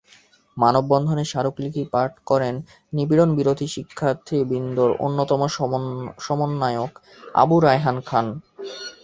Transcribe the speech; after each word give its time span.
মানববন্ধনে 0.57 1.23
স্মারকলিপি 1.25 1.83
পাঠ 1.93 2.11
করেন 2.29 2.55
নিপীড়নবিরোধী 2.93 3.67
শিক্ষার্থীবৃন্দর 3.75 4.89
অন্যতম 5.05 5.41
সমন্বয়ক 6.25 6.91
আবু 7.35 7.55
রায়হান 7.59 7.97
খান। 8.05 8.25